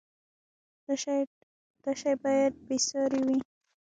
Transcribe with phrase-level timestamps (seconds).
[1.85, 3.37] دا شی باید بې ساری وي.